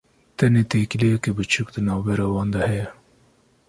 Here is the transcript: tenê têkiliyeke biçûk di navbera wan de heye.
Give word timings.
tenê 0.37 0.63
têkiliyeke 0.71 1.31
biçûk 1.37 1.69
di 1.75 1.81
navbera 1.87 2.27
wan 2.35 2.49
de 2.53 2.59
heye. 2.67 2.87